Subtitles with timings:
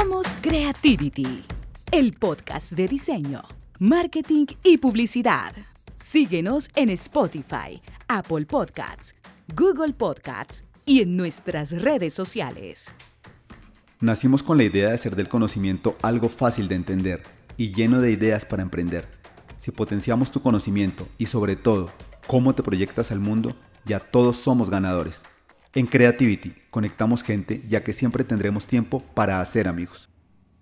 [0.00, 1.44] Somos Creativity,
[1.92, 3.42] el podcast de diseño,
[3.78, 5.54] marketing y publicidad.
[5.96, 9.14] Síguenos en Spotify, Apple Podcasts,
[9.54, 12.92] Google Podcasts y en nuestras redes sociales.
[14.00, 17.22] Nacimos con la idea de hacer del conocimiento algo fácil de entender
[17.56, 19.06] y lleno de ideas para emprender.
[19.58, 21.88] Si potenciamos tu conocimiento y sobre todo
[22.26, 25.22] cómo te proyectas al mundo, ya todos somos ganadores.
[25.76, 30.08] En Creativity conectamos gente ya que siempre tendremos tiempo para hacer amigos.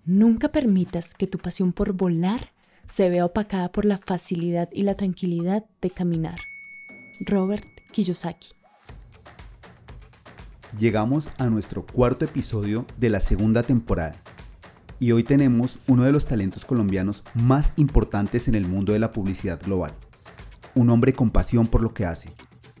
[0.05, 2.51] Nunca permitas que tu pasión por volar
[2.87, 6.37] se vea opacada por la facilidad y la tranquilidad de caminar.
[7.27, 8.49] Robert Kiyosaki.
[10.79, 14.15] Llegamos a nuestro cuarto episodio de la segunda temporada
[14.99, 19.11] y hoy tenemos uno de los talentos colombianos más importantes en el mundo de la
[19.11, 19.93] publicidad global.
[20.73, 22.29] Un hombre con pasión por lo que hace,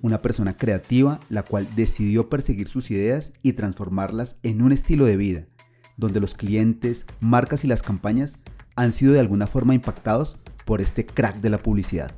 [0.03, 5.17] una persona creativa la cual decidió perseguir sus ideas y transformarlas en un estilo de
[5.17, 5.45] vida,
[5.97, 8.35] donde los clientes, marcas y las campañas
[8.75, 12.11] han sido de alguna forma impactados por este crack de la publicidad.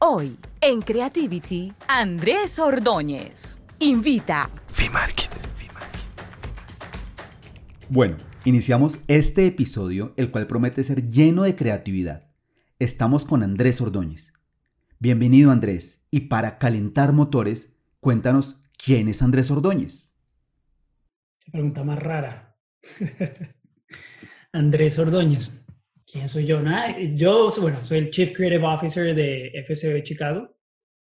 [0.00, 5.30] Hoy, en Creativity, Andrés Ordóñez invita V-Market.
[7.88, 12.28] Bueno, iniciamos este episodio, el cual promete ser lleno de creatividad.
[12.80, 14.32] Estamos con Andrés Ordóñez.
[14.98, 15.97] Bienvenido Andrés.
[16.10, 20.14] Y para calentar motores, cuéntanos quién es Andrés Ordóñez.
[21.50, 22.56] Pregunta más rara.
[24.52, 25.50] Andrés Ordóñez.
[26.10, 26.62] ¿Quién soy yo?
[27.16, 30.56] yo, bueno, soy el Chief Creative Officer de FCB Chicago,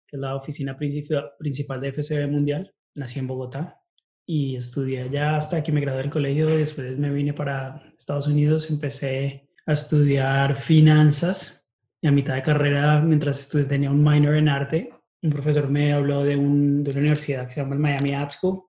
[0.08, 2.71] que es la oficina principal de FCB Mundial.
[2.93, 3.81] Nací en Bogotá
[4.25, 6.47] y estudié allá hasta que me gradué del colegio.
[6.47, 11.61] Después me vine para Estados Unidos, empecé a estudiar finanzas
[12.02, 16.23] y a mitad de carrera, mientras tenía un minor en arte, un profesor me habló
[16.23, 18.63] de, un, de una universidad que se llama el Miami Art School,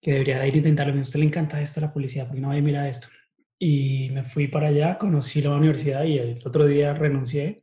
[0.00, 0.94] que debería ir a intentarlo.
[0.94, 3.08] A usted le encanta esto, la policía, porque no va a mirar esto.
[3.58, 7.58] Y me fui para allá, conocí la universidad y el otro día renuncié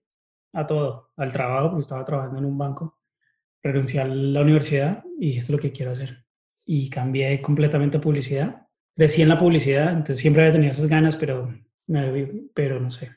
[0.53, 2.99] a todo, al trabajo, porque estaba trabajando en un banco.
[3.63, 6.25] Renuncié a la universidad y esto es lo que quiero hacer.
[6.63, 8.67] Y cambié completamente a publicidad.
[8.95, 11.55] Crecí en la publicidad, entonces siempre había tenido esas ganas, pero,
[12.53, 13.11] pero no sé,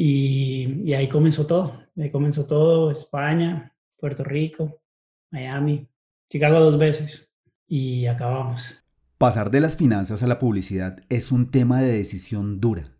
[0.00, 4.80] y, ahí comenzó todo, ahí comenzó todo, España, Puerto Rico,
[5.32, 5.88] Miami,
[6.30, 7.28] Chicago dos veces
[7.66, 8.84] y acabamos.
[9.18, 12.92] Pasar de las finanzas a la publicidad es un tema de decisión dura,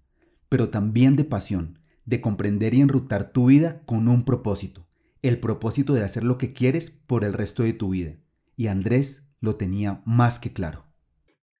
[0.48, 4.88] pero también de pasión, de comprender y enrutar tu vida con un propósito,
[5.22, 8.16] el propósito de hacer lo que quieres por el resto de tu vida.
[8.56, 10.86] Y Andrés lo tenía más que claro.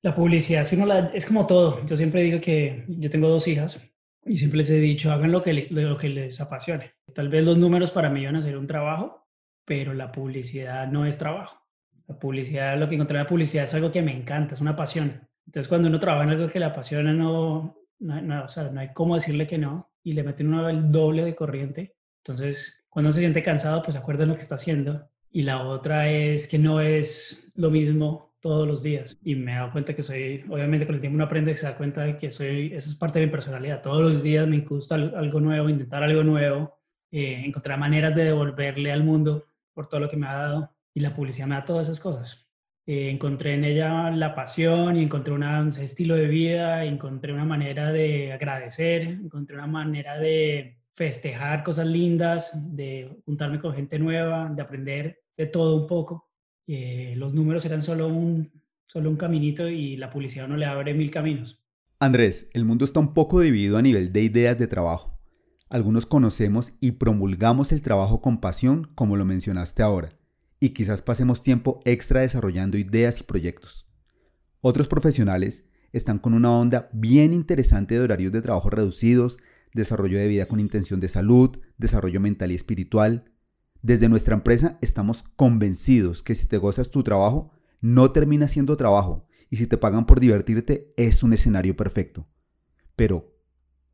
[0.02, 1.86] La publicidad, si la, es como todo.
[1.86, 3.80] Yo siempre digo que yo tengo dos hijas
[4.24, 6.94] y siempre les he dicho, hagan lo que, lo que les apasione.
[7.14, 9.26] Tal vez los números para mí van a ser un trabajo,
[9.64, 11.64] pero la publicidad no es trabajo.
[12.06, 14.76] La publicidad, lo que encontré en la publicidad es algo que me encanta, es una
[14.76, 15.28] pasión.
[15.46, 18.80] Entonces, cuando uno trabaja en algo que le apasiona, no, no, no, o sea, no
[18.80, 21.96] hay cómo decirle que no y le meten uno el doble de corriente.
[22.24, 25.08] Entonces, cuando uno se siente cansado, pues acuerda lo que está haciendo.
[25.30, 29.18] Y la otra es que no es lo mismo todos los días.
[29.22, 31.66] Y me he dado cuenta que soy, obviamente con el tiempo uno aprende y se
[31.66, 33.82] da cuenta que soy, eso es parte de mi personalidad.
[33.82, 36.78] Todos los días me gusta algo nuevo, intentar algo nuevo,
[37.10, 40.74] eh, encontrar maneras de devolverle al mundo por todo lo que me ha dado.
[40.94, 42.46] Y la publicidad me da todas esas cosas.
[42.86, 47.92] Eh, encontré en ella la pasión y encontré un estilo de vida, encontré una manera
[47.92, 54.62] de agradecer, encontré una manera de festejar cosas lindas, de juntarme con gente nueva, de
[54.62, 56.27] aprender de todo un poco
[56.68, 58.52] eh, los números eran solo un,
[58.86, 61.64] solo un caminito y la publicidad no le abre mil caminos.
[61.98, 65.18] Andrés, el mundo está un poco dividido a nivel de ideas de trabajo.
[65.70, 70.18] Algunos conocemos y promulgamos el trabajo con pasión, como lo mencionaste ahora,
[70.60, 73.86] y quizás pasemos tiempo extra desarrollando ideas y proyectos.
[74.60, 79.38] Otros profesionales están con una onda bien interesante de horarios de trabajo reducidos,
[79.72, 83.32] desarrollo de vida con intención de salud, desarrollo mental y espiritual,
[83.82, 89.28] desde nuestra empresa estamos convencidos que si te gozas tu trabajo, no termina siendo trabajo
[89.50, 92.26] y si te pagan por divertirte es un escenario perfecto.
[92.96, 93.34] Pero,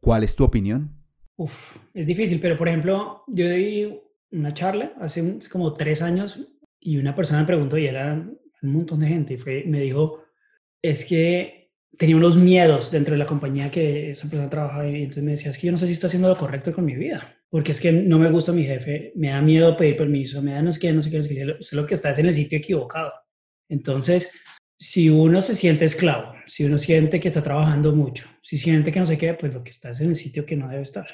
[0.00, 0.96] ¿cuál es tu opinión?
[1.36, 4.00] Uf, es difícil, pero por ejemplo, yo di
[4.32, 6.48] una charla hace como tres años
[6.80, 10.22] y una persona me preguntó, y era un montón de gente, y fue, me dijo,
[10.82, 15.22] es que tenía unos miedos dentro de la compañía que esa persona trabajaba y entonces
[15.22, 17.22] me decía, es que yo no sé si estoy haciendo lo correcto con mi vida
[17.54, 20.60] porque es que no me gusta mi jefe, me da miedo pedir permiso, me da
[20.60, 22.26] no sé qué, no sé qué, no sé qué, usted lo que está es en
[22.26, 23.12] el sitio equivocado.
[23.68, 24.32] Entonces,
[24.76, 28.98] si uno se siente esclavo, si uno siente que está trabajando mucho, si siente que
[28.98, 31.06] no sé qué, pues lo que está es en el sitio que no debe estar.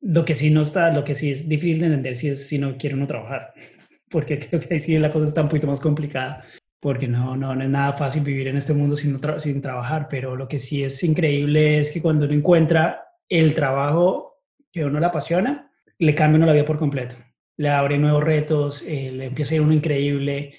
[0.00, 2.56] Lo que sí no está, lo que sí es difícil de entender si es si
[2.56, 3.52] no quiere uno trabajar,
[4.08, 6.44] porque creo que ahí sí la cosa está un poquito más complicada.
[6.78, 10.36] porque no, no, no es nada fácil vivir en este mundo sin, sin trabajar, pero
[10.36, 15.00] lo que sí es increíble es que cuando uno encuentra el trabajo que a uno
[15.00, 15.66] le apasiona,
[16.00, 17.14] le cambia uno la vida por completo.
[17.56, 20.54] Le abre nuevos retos, eh, le empieza a ir uno increíble.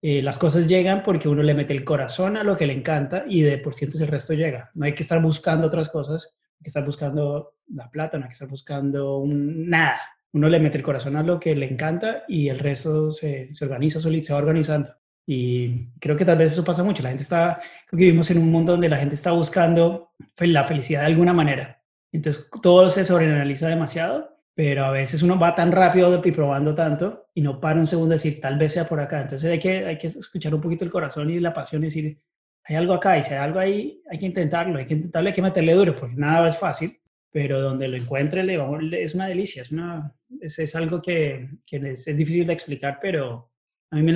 [0.00, 3.24] Eh, las cosas llegan porque uno le mete el corazón a lo que le encanta
[3.28, 4.70] y de por ciento el resto llega.
[4.74, 8.30] No hay que estar buscando otras cosas, hay que estar buscando la plata, no hay
[8.30, 10.00] que estar buscando nada.
[10.32, 13.64] Uno le mete el corazón a lo que le encanta y el resto se, se
[13.64, 14.94] organiza se va organizando.
[15.26, 17.02] Y creo que tal vez eso pasa mucho.
[17.02, 20.64] La gente está, creo que vivimos en un mundo donde la gente está buscando la
[20.64, 21.82] felicidad de alguna manera.
[22.12, 27.28] Entonces todo se sobreanaliza demasiado, pero a veces uno va tan rápido y probando tanto
[27.34, 29.20] y no para un segundo decir tal vez sea por acá.
[29.20, 32.18] Entonces hay que, hay que escuchar un poquito el corazón y la pasión y decir
[32.64, 35.34] hay algo acá y si hay algo ahí hay que intentarlo, hay que intentarlo, hay
[35.34, 36.98] que meterle duro porque nada es fácil,
[37.30, 38.58] pero donde lo encuentre le
[39.02, 40.10] es una delicia, es, una,
[40.40, 43.50] es, es algo que, que es, es difícil de explicar, pero
[43.90, 44.14] a mí me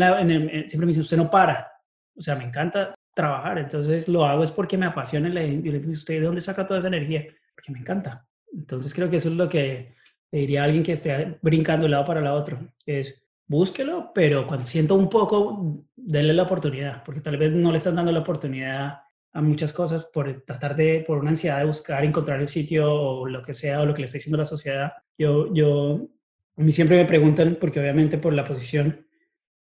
[0.68, 1.70] siempre me dicen, usted no para.
[2.16, 5.90] O sea, me encanta trabajar, entonces lo hago es porque me apasiona y le, digo,
[5.90, 7.26] ¿usted de dónde saca toda esa energía?
[7.54, 8.26] Porque me encanta.
[8.52, 9.94] Entonces creo que eso es lo que
[10.32, 14.12] le diría a alguien que esté brincando de un lado para el otro, es búsquelo,
[14.14, 18.12] pero cuando sienta un poco, denle la oportunidad, porque tal vez no le están dando
[18.12, 19.00] la oportunidad
[19.32, 23.26] a muchas cosas por tratar de, por una ansiedad de buscar, encontrar el sitio o
[23.26, 24.92] lo que sea, o lo que le está diciendo la sociedad.
[25.18, 26.08] Yo, yo,
[26.56, 29.06] a mí siempre me preguntan, porque obviamente por la posición,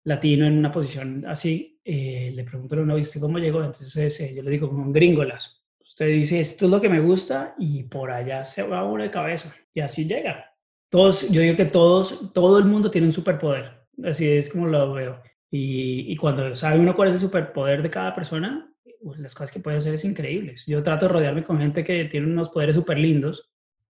[0.04, 3.60] latino en una posición así, eh, le pregunto a uno, ¿viste cómo llegó?
[3.60, 5.62] Entonces eh, yo le digo como un gringolas.
[5.80, 9.10] Usted dice, esto es lo que me gusta y por allá se va uno de
[9.10, 9.54] cabeza.
[9.72, 10.53] Y así llega.
[10.94, 13.84] Todos, yo digo que todos, todo el mundo tiene un superpoder.
[14.04, 15.20] Así es como lo veo.
[15.50, 19.50] Y, y cuando sabe uno cuál es el superpoder de cada persona, pues, las cosas
[19.50, 20.64] que puede hacer es increíbles.
[20.68, 23.50] Yo trato de rodearme con gente que tiene unos poderes súper lindos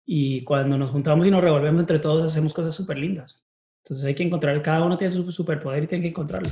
[0.08, 3.46] y cuando nos juntamos y nos revolvemos entre todos hacemos cosas súper lindas.
[3.84, 6.50] Entonces hay que encontrar, cada uno tiene su superpoder y tiene que encontrarlo.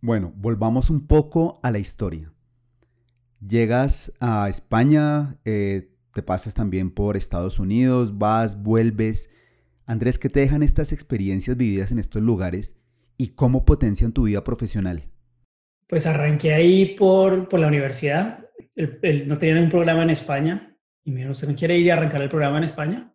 [0.00, 2.35] Bueno, volvamos un poco a la historia.
[3.40, 9.30] Llegas a España, eh, te pasas también por Estados Unidos, vas, vuelves.
[9.84, 12.74] Andrés, ¿qué te dejan estas experiencias vividas en estos lugares
[13.18, 15.04] y cómo potencian tu vida profesional?
[15.88, 18.46] Pues arranqué ahí por, por la universidad.
[19.26, 22.22] no tenían un programa en España y me dijeron, ¿usted no quiere ir a arrancar
[22.22, 23.14] el programa en España?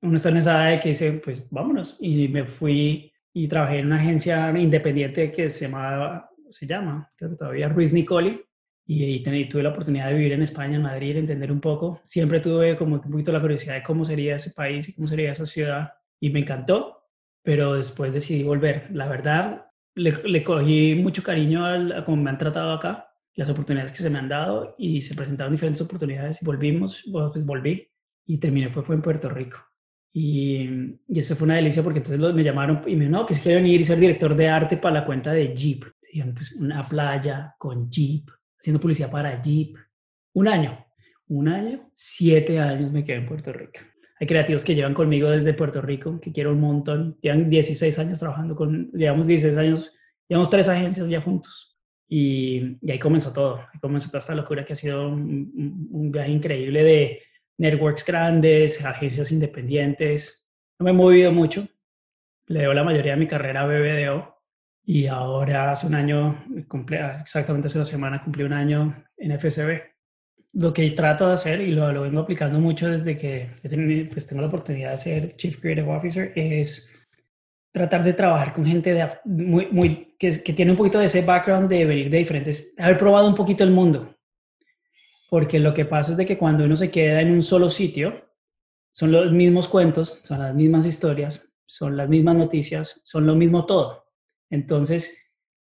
[0.00, 1.96] Uno está en esa edad de que dice, pues vámonos.
[2.00, 7.30] Y me fui y trabajé en una agencia independiente que se llamaba, se llama, creo
[7.30, 8.40] que todavía Ruiz Nicoli.
[8.86, 12.00] Y ahí tuve la oportunidad de vivir en España, en Madrid, entender un poco.
[12.04, 15.32] Siempre tuve como un poquito la curiosidad de cómo sería ese país y cómo sería
[15.32, 15.92] esa ciudad.
[16.20, 17.02] Y me encantó,
[17.42, 18.86] pero después decidí volver.
[18.92, 19.66] La verdad,
[19.96, 24.18] le, cogí mucho cariño a cómo me han tratado acá las oportunidades que se me
[24.18, 27.86] han dado y se presentaron diferentes oportunidades y volvimos, pues volví
[28.24, 29.58] y terminé, fue, fue en Puerto Rico.
[30.12, 33.34] Y, y eso fue una delicia porque entonces me llamaron y me dijeron, no, que
[33.34, 35.84] si quiero venir y ser director de arte para la cuenta de Jeep.
[36.10, 39.76] Dijeron, pues una playa con Jeep, haciendo publicidad para Jeep.
[40.34, 40.86] Un año,
[41.28, 43.80] un año, siete años me quedé en Puerto Rico.
[44.18, 47.18] Hay creativos que llevan conmigo desde Puerto Rico, que quiero un montón.
[47.20, 49.92] Llevan 16 años trabajando con, llevamos 16 años,
[50.28, 51.76] llevamos tres agencias ya juntos.
[52.08, 56.82] Y, ahí comenzó todo, ahí comenzó toda esta locura que ha sido un, viaje increíble
[56.84, 57.22] de
[57.58, 60.46] networks grandes, agencias independientes.
[60.78, 61.66] No me he movido mucho,
[62.46, 64.35] le debo la mayoría de mi carrera a BBDO
[64.88, 66.44] y ahora hace un año,
[67.20, 69.82] exactamente hace una semana, cumplí un año en FSB.
[70.52, 73.50] Lo que trato de hacer, y lo, lo vengo aplicando mucho desde que
[74.12, 76.88] pues tengo la oportunidad de ser Chief Creative Officer, es
[77.72, 81.22] tratar de trabajar con gente de, muy, muy, que, que, tiene un poquito de ese
[81.22, 84.14] background de venir de diferentes, haber probado un poquito el mundo.
[85.28, 88.24] Porque lo que pasa es de que cuando uno se queda en un solo sitio,
[88.92, 93.66] son los mismos cuentos, son las mismas historias, son las mismas noticias, son lo mismo
[93.66, 94.05] todo.
[94.50, 95.16] Entonces,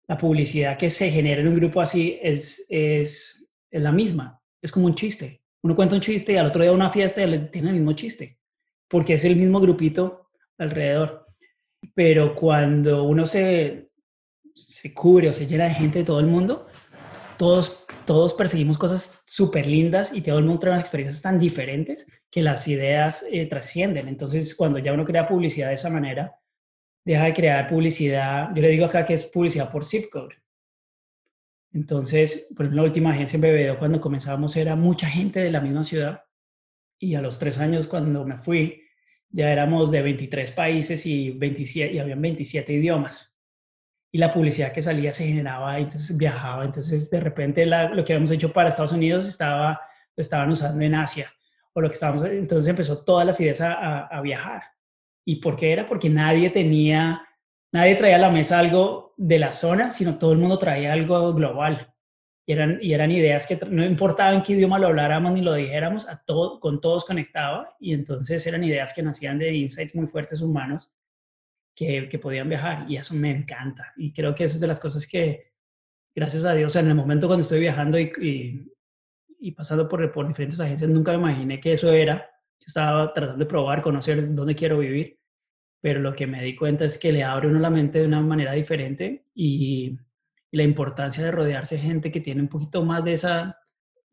[0.07, 4.71] la publicidad que se genera en un grupo así es, es, es la misma, es
[4.71, 5.41] como un chiste.
[5.63, 8.39] Uno cuenta un chiste y al otro día una fiesta y tiene el mismo chiste,
[8.87, 11.25] porque es el mismo grupito alrededor
[11.93, 13.89] pero cuando uno se,
[14.53, 16.67] se cubre o se llena de gente de todo el mundo,
[17.37, 22.07] todos, todos perseguimos cosas súper lindas y todo el mundo trae unas experiencias tan diferentes
[22.31, 24.07] que las ideas eh, trascienden.
[24.07, 26.39] Entonces, cuando ya uno crea publicidad de esa manera,
[27.05, 30.35] deja de crear publicidad, yo le digo acá que es publicidad por zip code.
[31.71, 35.61] Entonces, por ejemplo, la última agencia en BBDO, cuando comenzamos, era mucha gente de la
[35.61, 36.23] misma ciudad.
[36.97, 38.81] Y a los tres años, cuando me fui,
[39.29, 43.35] ya éramos de 23 países y, 27, y habían 27 idiomas.
[44.09, 46.63] Y la publicidad que salía se generaba, entonces viajaba.
[46.63, 49.81] Entonces, de repente, lo que habíamos hecho para Estados Unidos estaba,
[50.15, 51.29] lo estaban usando en Asia.
[51.73, 54.63] O lo que estábamos, entonces empezó todas las ideas a, viajar.
[55.25, 55.87] ¿Y por qué era?
[55.87, 57.27] Porque nadie tenía,
[57.71, 61.33] nadie traía a la mesa algo de la zona, sino todo el mundo traía algo
[61.33, 61.91] global.
[62.47, 65.55] Y eran, y eran ideas que no importaba en qué idioma lo habláramos ni lo
[65.55, 67.75] dijéramos, a todo, con todos conectaba.
[67.79, 70.91] Y entonces eran ideas que nacían de insights muy fuertes humanos
[71.75, 72.85] que, que podían viajar.
[72.87, 73.93] Y eso me encanta.
[73.97, 75.53] Y creo que eso es de las cosas que,
[76.13, 78.71] gracias a Dios, en el momento cuando estoy viajando y,
[79.39, 82.29] y, pasando por, por diferentes agencias, nunca me imaginé que eso era
[82.59, 85.19] yo estaba tratando de probar, conocer dónde quiero vivir,
[85.81, 88.21] pero lo que me di cuenta es que le abre uno la mente de una
[88.21, 89.97] manera diferente y,
[90.51, 93.59] la importancia de rodearse de gente que tiene un poquito más de esa,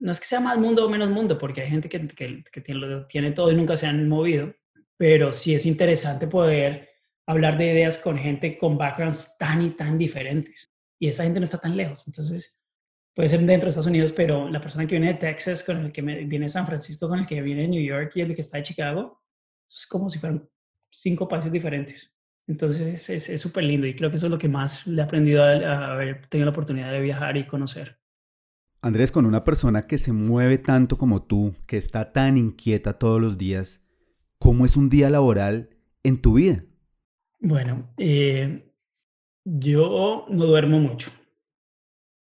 [0.01, 2.61] no es que sea más mundo o menos mundo, porque hay gente que, que, que
[2.61, 4.53] tiene, tiene todo y nunca se han movido,
[4.97, 6.89] pero sí es interesante poder
[7.27, 10.73] hablar de ideas con gente con backgrounds tan y tan diferentes.
[10.99, 12.05] Y esa gente no está tan lejos.
[12.07, 12.62] Entonces,
[13.15, 15.93] puede ser dentro de Estados Unidos, pero la persona que viene de Texas, con el
[15.93, 18.41] que viene de San Francisco, con el que viene de New York y el que
[18.41, 19.23] está de Chicago,
[19.69, 20.49] es como si fueran
[20.91, 22.13] cinco países diferentes.
[22.47, 25.45] Entonces es súper lindo y creo que eso es lo que más le he aprendido
[25.45, 27.99] a, haber tenido la oportunidad de viajar y conocer.
[28.81, 33.21] Andrés, con una persona que se mueve tanto como tú, que está tan inquieta todos
[33.21, 33.81] los días,
[34.39, 35.71] ¿cómo es un día laboral
[36.03, 36.65] en tu vida?
[37.39, 38.73] Bueno, eh,
[39.45, 41.13] yo no duermo mucho.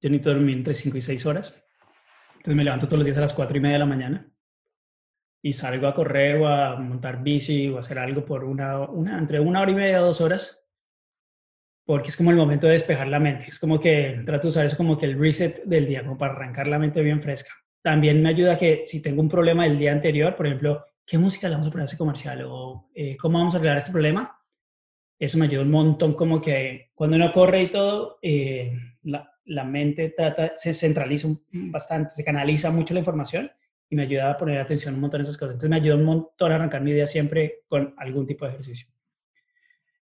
[0.01, 1.55] Yo necesito dormir entre 5 y 6 horas.
[2.37, 4.37] Entonces me levanto todos los días a las 4 y media de la mañana
[5.43, 9.17] y salgo a correr o a montar bici o a hacer algo por una, una,
[9.17, 10.67] entre una hora y media o dos horas,
[11.85, 13.47] porque es como el momento de despejar la mente.
[13.47, 16.33] Es como que trato de usar eso como que el reset del día, como para
[16.33, 17.53] arrancar la mente bien fresca.
[17.81, 21.49] También me ayuda que si tengo un problema del día anterior, por ejemplo, ¿qué música
[21.49, 22.43] le vamos a poner a ese comercial?
[22.45, 24.37] O eh, ¿cómo vamos a arreglar este problema?
[25.17, 29.65] Eso me ayuda un montón, como que cuando uno corre y todo, eh, la, la
[29.65, 33.51] mente trata, se centraliza bastante, se canaliza mucho la información
[33.89, 35.55] y me ayuda a poner atención un montón a esas cosas.
[35.55, 38.89] Entonces me ayuda un montón a arrancar mi día siempre con algún tipo de ejercicio.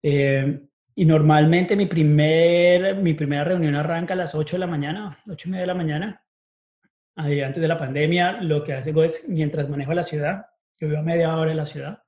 [0.02, 0.62] Eh,
[0.96, 5.48] y normalmente mi, primer, mi primera reunión arranca a las 8 de la mañana, 8
[5.48, 6.24] y media de la mañana.
[7.16, 10.48] Antes de la pandemia, lo que hago es, mientras manejo la ciudad,
[10.80, 12.04] yo vivo a media hora de la ciudad,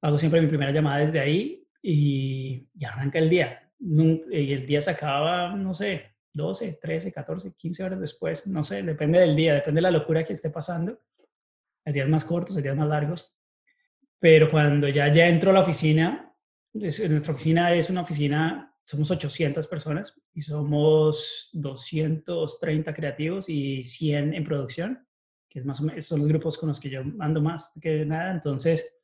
[0.00, 3.70] hago siempre mi primera llamada desde ahí y, y arranca el día.
[3.78, 8.82] Y el día se acaba, no sé, 12, 13, 14, 15 horas después, no sé,
[8.82, 11.00] depende del día, depende de la locura que esté pasando.
[11.84, 13.32] Hay días más cortos, hay días más largos.
[14.18, 16.34] Pero cuando ya, ya entro a la oficina,
[16.72, 24.44] nuestra oficina es una oficina, somos 800 personas y somos 230 creativos y 100 en
[24.44, 25.06] producción,
[25.48, 28.32] que es más son los grupos con los que yo ando más que nada.
[28.32, 28.98] Entonces,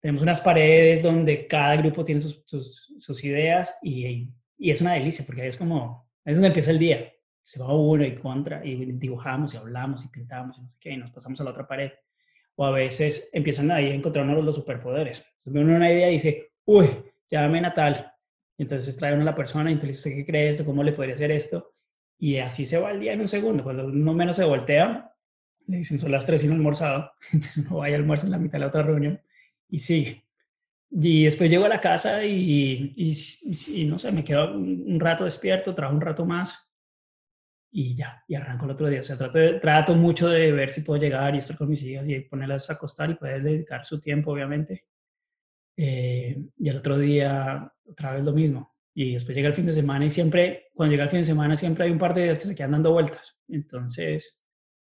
[0.00, 5.56] tenemos unas paredes donde cada grupo tiene sus, ideas y es una delicia porque es
[5.56, 7.10] como es donde empieza el día.
[7.40, 10.90] Se va uno y contra, y dibujamos y hablamos y pintamos y no sé qué,
[10.90, 11.90] y nos pasamos a la otra pared.
[12.56, 15.24] O a veces empiezan ahí a encontrarnos los superpoderes.
[15.38, 16.86] Entonces uno una idea y dice, uy,
[17.30, 18.12] llámame Natal.
[18.58, 20.66] Entonces trae uno a la persona y entonces dice, ¿qué cree esto?
[20.66, 21.72] ¿Cómo le podría hacer esto?
[22.18, 23.62] Y así se va el día en un segundo.
[23.62, 25.14] Cuando uno menos se voltea,
[25.66, 27.10] le dicen, son las tres y no almorzado.
[27.32, 29.18] Entonces uno va y almuerza en la mitad de la otra reunión
[29.70, 30.27] y sigue.
[30.90, 35.74] Y después llego a la casa y, y, no sé, me quedo un rato despierto,
[35.74, 36.72] trabajo un rato más
[37.70, 39.00] y ya, y arranco el otro día.
[39.00, 39.18] O sea,
[39.60, 42.74] trato, mucho de ver si puedo llegar y estar con mis hijas y ponerlas a
[42.74, 44.86] acostar y poder dedicar su tiempo, obviamente.
[45.76, 48.74] Eh, y el otro día, otra vez lo mismo.
[48.94, 51.56] Y después llega el fin de semana y siempre, cuando llega el fin de semana,
[51.56, 53.38] siempre hay un par de días que se quedan dando vueltas.
[53.46, 54.42] Entonces,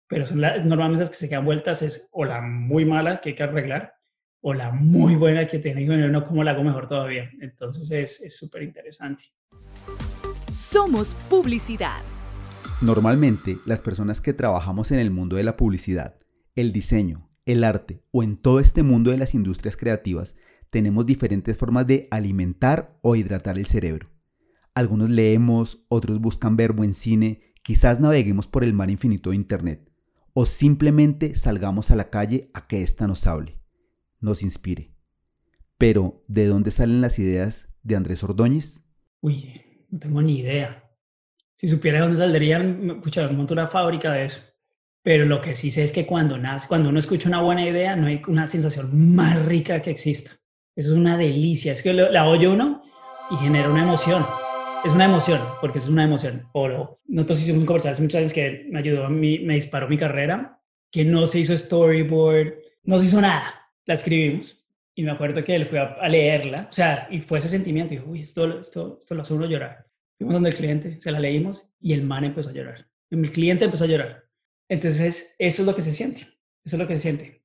[0.07, 3.35] pero son normalmente las que se quedan vueltas es o la muy mala que hay
[3.35, 3.94] que arreglar
[4.47, 7.31] o la muy buena que tiene y no cómo la hago mejor todavía.
[7.41, 9.23] Entonces es súper interesante.
[10.51, 12.03] Somos publicidad.
[12.79, 16.19] Normalmente las personas que trabajamos en el mundo de la publicidad,
[16.53, 20.35] el diseño, el arte o en todo este mundo de las industrias creativas
[20.69, 24.09] tenemos diferentes formas de alimentar o hidratar el cerebro.
[24.75, 29.89] Algunos leemos, otros buscan ver buen cine, quizás naveguemos por el mar infinito de Internet
[30.33, 33.64] o simplemente salgamos a la calle a que ésta nos hable
[34.25, 34.91] nos inspire.
[35.77, 38.81] Pero, ¿de dónde salen las ideas de Andrés Ordóñez?
[39.21, 39.53] Uy,
[39.89, 40.83] no tengo ni idea.
[41.55, 44.41] Si supiera de dónde saldrían, pucha, monto una fábrica de eso.
[45.03, 47.95] Pero lo que sí sé es que cuando nace, cuando uno escucha una buena idea,
[47.95, 50.31] no hay una sensación más rica que exista.
[50.75, 51.71] Eso es una delicia.
[51.71, 52.81] Es que la oye uno
[53.29, 54.25] y genera una emoción.
[54.83, 56.47] Es una emoción, porque es una emoción.
[56.53, 59.87] O nosotros hicimos un conversar hace muchos años que me ayudó a mí, me disparó
[59.87, 64.65] mi carrera, que no se hizo storyboard, no se hizo nada la escribimos
[64.95, 67.97] y me acuerdo que él fue a, leerla, o sea, y fue ese sentimiento, y
[67.97, 69.85] dijo, uy, esto, esto, esto lo hace uno llorar.
[70.17, 72.87] Fuimos donde el cliente, se la leímos y el man empezó a llorar.
[73.11, 74.23] El cliente empezó a llorar.
[74.69, 76.21] Entonces, eso es lo que se siente,
[76.63, 77.43] eso es lo que se siente.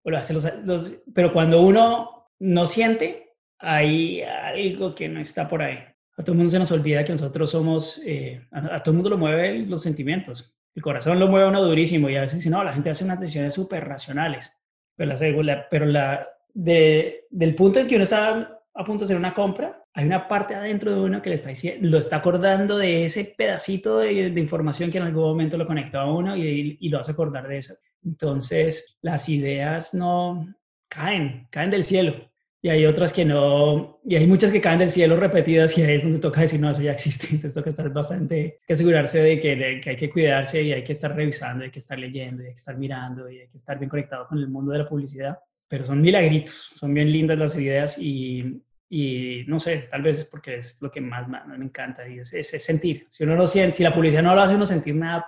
[1.13, 5.79] Pero cuando uno no siente, hay algo que no está por ahí.
[6.17, 9.11] A todo el mundo se nos olvida que nosotros somos, eh, a, todo el mundo
[9.11, 10.55] lo mueve los sentimientos.
[10.75, 13.55] El corazón lo mueve uno durísimo y a veces, no, la gente hace unas decisiones
[13.55, 14.60] súper racionales.
[15.01, 19.17] Pero, la, pero la, de, del punto en que uno está a punto de hacer
[19.17, 23.07] una compra, hay una parte adentro de uno que le está lo está acordando de
[23.07, 26.89] ese pedacito de, de información que en algún momento lo conectó a uno y, y,
[26.91, 27.75] lo hace acordar de eso.
[28.05, 30.55] Entonces, las ideas no
[30.89, 32.30] caen, caen del cielo
[32.63, 35.97] y hay otras que no, y hay muchas que caen del cielo repetidas y ahí
[35.97, 39.41] es donde toca decir, no, eso ya existe, entonces toca estar bastante, que asegurarse de
[39.41, 42.51] que, que, hay que cuidarse y hay que estar revisando, hay que estar leyendo, hay
[42.51, 45.39] que estar mirando y hay que estar bien conectado con el mundo de la publicidad,
[45.69, 50.25] pero son milagritos, son bien lindas las ideas y, y no sé, tal vez es
[50.27, 53.47] porque es lo que más, más me encanta y es, es, sentir, si uno no
[53.47, 55.25] siente, si la publicidad no lo hace uno sentir nada,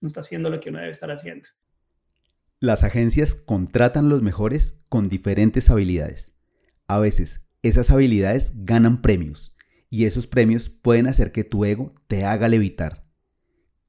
[0.00, 1.48] no está haciendo lo que uno debe estar haciendo.
[2.60, 6.35] Las agencias contratan los mejores con diferentes habilidades
[6.88, 9.54] a veces esas habilidades ganan premios
[9.90, 13.02] y esos premios pueden hacer que tu ego te haga levitar.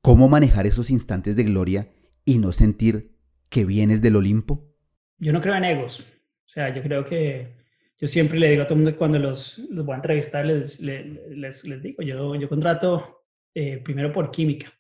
[0.02, 1.90] ¿Cómo manejar esos instantes de gloria
[2.24, 3.16] y no sentir
[3.50, 4.74] que vienes del Olimpo?
[5.18, 6.02] Yo no creo en egos.
[6.02, 7.58] O sea, yo creo que
[7.98, 10.46] yo siempre le digo a todo el mundo que cuando los, los voy a entrevistar,
[10.46, 14.72] les, les, les, digo, yo, yo contrato eh, primero por química.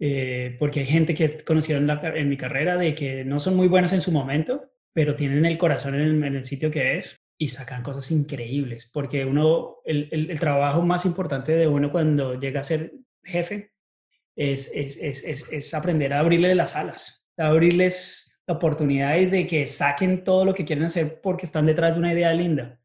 [0.00, 3.66] Eh, porque hay gente que he en, en, mi carrera de que no son muy
[3.66, 7.84] buenos en su momento, pero tienen el corazón en el sitio que es y sacan
[7.84, 12.92] cosas increíbles, porque uno, el, el, trabajo más importante de uno cuando llega a ser
[13.22, 13.72] jefe
[14.34, 19.66] es, es, es, es aprender a abrirle las alas, a abrirles la oportunidad de que
[19.66, 22.80] saquen todo lo que quieren hacer porque están detrás de una idea linda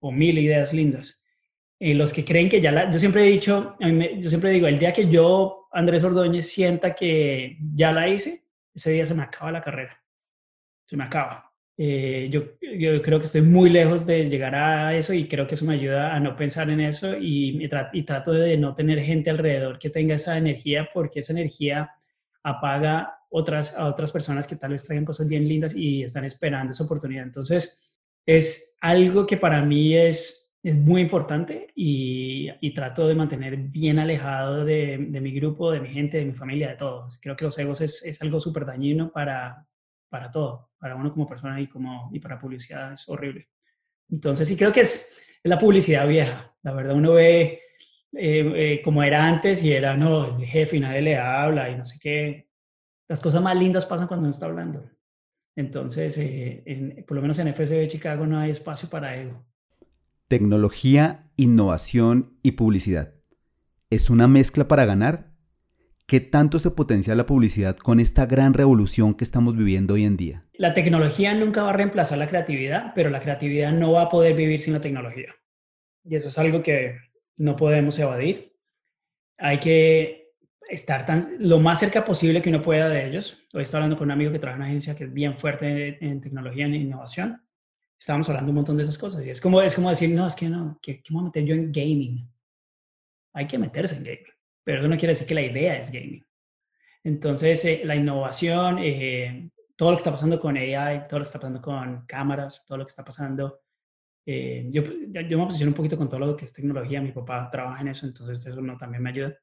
[0.00, 1.24] o mil ideas lindas.
[1.78, 4.78] Y los que creen que ya la, yo siempre he dicho, yo siempre digo, el
[4.78, 9.52] día que yo, Andrés Ordóñez, sienta que ya la hice, ese día se me acaba
[9.52, 10.02] la carrera.
[10.86, 11.45] Se me acaba.
[11.78, 12.42] Eh, yo,
[12.78, 15.74] yo, creo que estoy muy lejos de llegar a eso y creo que eso me
[15.74, 17.62] ayuda a no pensar en eso y,
[17.92, 21.90] y, trato de no tener gente alrededor que tenga esa energía porque esa energía
[22.42, 26.72] apaga otras, a otras personas que tal vez traigan cosas bien lindas y están esperando
[26.72, 27.24] esa oportunidad.
[27.24, 27.78] Entonces,
[28.24, 33.98] es algo que para mí es, es muy importante y, y trato de mantener bien
[33.98, 37.18] alejado de, de, mi grupo, de mi gente, de mi familia, de todos.
[37.20, 39.66] Creo que los egos es, es algo súper dañino para,
[40.08, 43.48] para todo, para uno como persona y, como, y para publicidad es horrible.
[44.10, 45.08] Entonces sí creo que es,
[45.44, 46.54] la publicidad vieja.
[46.62, 47.60] La verdad uno ve
[48.12, 51.76] eh, eh, como era antes y era, no, el jefe y nadie le habla y
[51.76, 52.48] no sé qué.
[53.08, 54.90] Las cosas más lindas pasan cuando uno está hablando.
[55.54, 59.46] Entonces, eh, por lo menos en FSB Chicago no hay espacio para ego.
[60.28, 63.14] Tecnología, innovación y publicidad.
[63.88, 65.35] ¿Es una mezcla para ganar
[66.08, 70.16] ¿Qué tanto se potencia la publicidad con esta gran revolución que estamos viviendo hoy en
[70.16, 70.44] día?
[70.52, 74.36] La tecnología nunca va a reemplazar la creatividad, pero la creatividad no va a poder
[74.36, 75.34] vivir sin la tecnología.
[76.04, 76.96] Y eso es algo que
[77.36, 78.56] no podemos evadir.
[79.36, 80.30] Hay que
[80.70, 83.44] estar tan, lo más cerca posible que uno pueda de ellos.
[83.52, 85.98] Hoy estoy hablando con un amigo que trabaja en una agencia que es bien fuerte
[86.06, 87.42] en tecnología, en innovación.
[87.98, 89.26] Estábamos hablando un montón de esas cosas.
[89.26, 91.30] Y es como, es como decir, no, es que no, ¿qué, qué me voy a
[91.30, 92.30] meter yo en gaming?
[93.32, 94.35] Hay que meterse en gaming
[94.66, 96.26] pero eso no quiere decir que la idea es gaming.
[97.04, 101.28] Entonces, eh, la innovación, eh, todo lo que está pasando con AI, todo lo que
[101.28, 103.60] está pasando con cámaras, todo lo que está pasando,
[104.26, 107.48] eh, yo, yo me posiciono un poquito con todo lo que es tecnología, mi papá
[107.48, 109.38] trabaja en eso, entonces eso no, también me ayuda,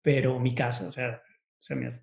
[0.00, 1.20] pero mi caso, o sea,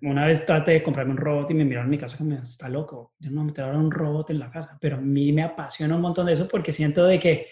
[0.02, 2.68] una vez traté de comprarme un robot y me miraron en mi casa como, está
[2.68, 5.96] loco, yo no me ahora un robot en la casa, pero a mí me apasiona
[5.96, 7.48] un montón de eso porque siento de que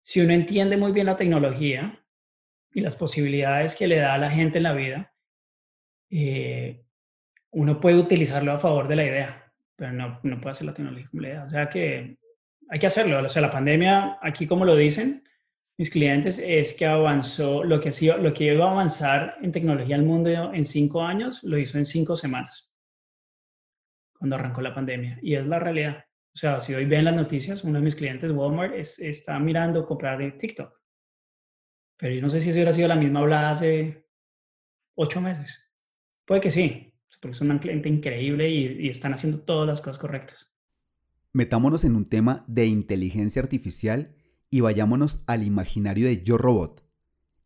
[0.00, 2.02] si uno entiende muy bien la tecnología,
[2.78, 5.12] y las posibilidades que le da a la gente en la vida,
[6.10, 6.84] eh,
[7.50, 11.08] uno puede utilizarlo a favor de la idea, pero no, no puede hacer la tecnología
[11.10, 11.42] como la idea.
[11.42, 12.18] O sea que
[12.70, 13.18] hay que hacerlo.
[13.18, 15.24] O sea, la pandemia, aquí como lo dicen
[15.76, 20.04] mis clientes, es que avanzó, lo que, lo que iba a avanzar en tecnología al
[20.04, 22.72] mundo en cinco años, lo hizo en cinco semanas,
[24.16, 25.18] cuando arrancó la pandemia.
[25.20, 26.04] Y es la realidad.
[26.32, 30.36] O sea, si hoy ven las noticias, uno de mis clientes, Walmart, está mirando comprar
[30.38, 30.78] TikTok
[31.98, 34.06] pero yo no sé si eso hubiera sido la misma hablada hace
[34.94, 35.64] ocho meses.
[36.24, 39.98] Puede que sí, porque es un cliente increíble y, y están haciendo todas las cosas
[39.98, 40.50] correctas.
[41.32, 44.14] Metámonos en un tema de inteligencia artificial
[44.50, 46.88] y vayámonos al imaginario de Yo Robot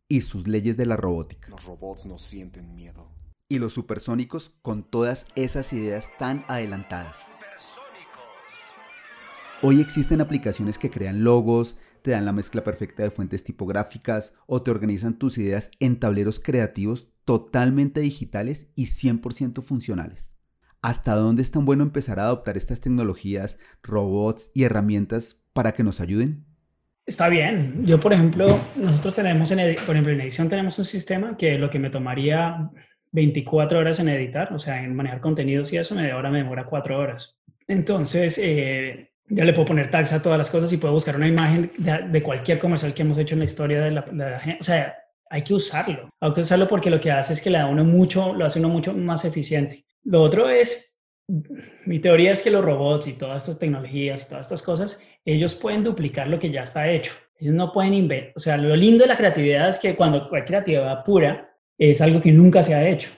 [0.07, 1.49] y sus leyes de la robótica.
[1.49, 3.09] Los robots no sienten miedo.
[3.49, 7.35] Y los supersónicos con todas esas ideas tan adelantadas.
[9.61, 14.61] Hoy existen aplicaciones que crean logos, te dan la mezcla perfecta de fuentes tipográficas o
[14.61, 20.35] te organizan tus ideas en tableros creativos totalmente digitales y 100% funcionales.
[20.81, 25.83] ¿Hasta dónde es tan bueno empezar a adoptar estas tecnologías, robots y herramientas para que
[25.83, 26.45] nos ayuden?
[27.05, 27.85] Está bien.
[27.85, 31.69] Yo, por ejemplo, nosotros tenemos, en por ejemplo, en edición tenemos un sistema que lo
[31.69, 32.69] que me tomaría
[33.11, 36.65] 24 horas en editar, o sea, en manejar contenidos y eso, me, ahora me demora
[36.65, 37.37] 4 horas.
[37.67, 41.27] Entonces, eh, ya le puedo poner tags a todas las cosas y puedo buscar una
[41.27, 44.59] imagen de, cualquier comercial que hemos hecho en la historia de la, gente.
[44.61, 44.95] O sea,
[45.29, 46.09] hay que usarlo.
[46.19, 48.59] Hay que usarlo porque lo que hace es que le da uno mucho, lo hace
[48.59, 49.85] uno mucho más eficiente.
[50.03, 50.95] Lo otro es,
[51.85, 55.55] mi teoría es que los robots y todas estas tecnologías y todas estas cosas ellos
[55.55, 57.13] pueden duplicar lo que ya está hecho.
[57.39, 58.33] Ellos no pueden inventar.
[58.35, 62.21] O sea, lo lindo de la creatividad es que cuando hay creatividad pura, es algo
[62.21, 63.09] que nunca se ha hecho.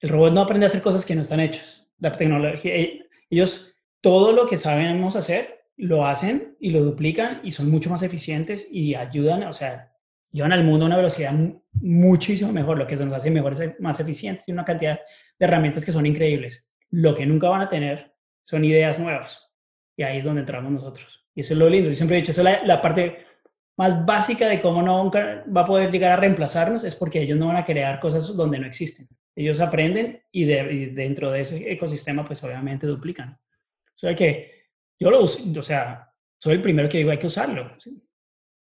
[0.00, 1.86] El robot no aprende a hacer cosas que no están hechas.
[1.98, 7.50] La tecnología, eh, ellos todo lo que sabemos hacer, lo hacen y lo duplican y
[7.50, 9.90] son mucho más eficientes y ayudan, o sea,
[10.30, 11.34] llevan al mundo a una velocidad
[11.72, 15.00] muchísimo mejor, lo que nos hace mejores, más eficientes y una cantidad
[15.38, 16.70] de herramientas que son increíbles.
[16.90, 19.50] Lo que nunca van a tener son ideas nuevas.
[19.96, 21.26] Y ahí es donde entramos nosotros.
[21.34, 21.90] Y eso es lo lindo.
[21.90, 23.24] Yo siempre he dicho, eso es la, parte
[23.76, 27.46] más básica de cómo no va a poder llegar a reemplazarnos, es porque ellos no
[27.46, 29.08] van a crear cosas donde no existen.
[29.34, 33.30] Ellos aprenden y, dentro de ese ecosistema, pues obviamente duplican.
[33.30, 34.59] O sea que
[35.00, 37.74] yo lo uso, o sea, soy el primero que digo, hay que usarlo.
[37.78, 38.00] ¿sí?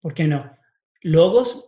[0.01, 0.55] ¿Por qué no?
[1.03, 1.65] Logos,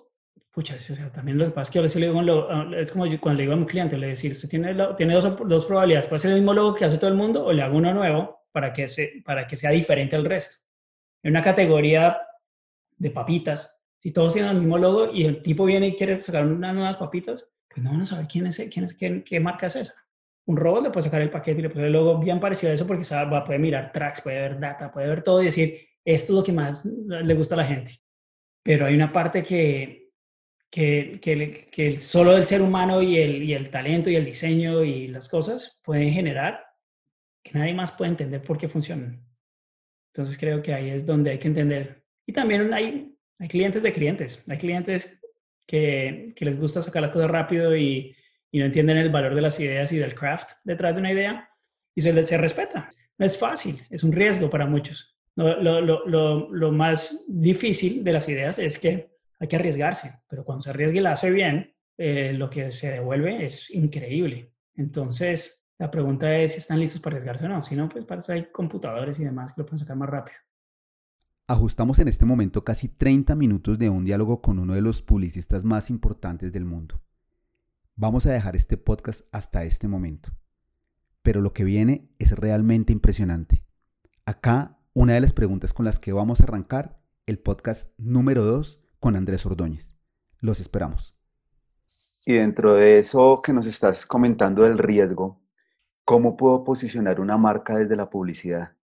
[0.51, 3.37] pucha, o sea, también lo que pasa es que yo le digo, es como cuando
[3.39, 6.33] le digo a mi cliente, le decir, usted tiene, tiene dos, dos probabilidades, puede ser
[6.33, 8.87] el mismo logo que hace todo el mundo o le hago uno nuevo para que,
[9.25, 10.67] para que sea diferente al resto
[11.27, 12.19] en una categoría
[12.97, 16.47] de papitas, si todos tienen el mismo logo y el tipo viene y quiere sacar
[16.47, 19.75] unas nuevas papitas, pues no van a saber quién es, quién es qué, marca es
[19.75, 19.95] esa.
[20.47, 22.75] Un robot le puede sacar el paquete y le puede el logo bien parecido a
[22.75, 25.81] eso porque sabe, va, puede mirar tracks, puede ver data, puede ver todo y decir,
[26.05, 27.99] esto es lo que más le gusta a la gente.
[28.63, 30.11] Pero hay una parte que,
[30.71, 34.85] que, que, que solo el ser humano y el, y el talento y el diseño
[34.85, 36.65] y las cosas pueden generar
[37.43, 39.25] que nadie más puede entender por qué funcionan.
[40.13, 42.05] Entonces creo que ahí es donde hay que entender.
[42.25, 44.45] Y también hay, hay clientes de clientes.
[44.49, 45.21] Hay clientes
[45.67, 48.17] que, que les gusta sacar las cosas rápido y,
[48.51, 51.49] y, no entienden el valor de las ideas y del craft detrás de una idea
[51.95, 52.91] y se les se respeta.
[53.19, 55.17] No es fácil, es un riesgo para muchos.
[55.37, 60.45] Lo, lo, lo, lo, más difícil de las ideas es que hay que arriesgarse, pero
[60.45, 64.53] cuando se arriesga y la hace bien, eh, lo que se devuelve es increíble.
[64.75, 67.63] Entonces, la pregunta es si están listos para arriesgarse o no.
[67.63, 70.39] Si no, pues para eso hay computadores y demás que lo pueden sacar más rápido.
[71.49, 75.65] Ajustamos en este momento casi 30 minutos de un diálogo con uno de los publicistas
[75.65, 77.01] más importantes del mundo.
[77.97, 80.31] Vamos a dejar este podcast hasta este momento.
[81.23, 83.65] Pero lo que viene es realmente impresionante.
[84.25, 88.81] Acá una de las preguntas con las que vamos a arrancar el podcast número 2
[89.01, 89.95] con Andrés Ordóñez.
[90.39, 91.17] Los esperamos.
[92.25, 95.41] Y dentro de eso que nos estás comentando del riesgo,
[96.07, 98.77] ¿Cómo puedo posicionar una marca desde la publicidad?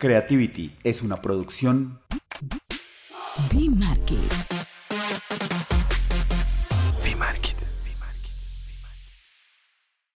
[0.00, 2.00] Creativity es una producción.